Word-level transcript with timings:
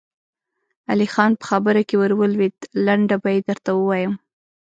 علی 0.91 1.07
خان 1.13 1.31
په 1.39 1.45
خبره 1.49 1.81
کې 1.87 1.95
ور 1.97 2.11
ولوېد: 2.19 2.57
لنډه 2.85 3.15
به 3.21 3.29
يې 3.35 3.39
درته 3.47 3.69
ووايم. 3.75 4.13